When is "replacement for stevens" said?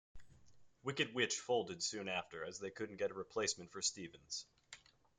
3.13-4.47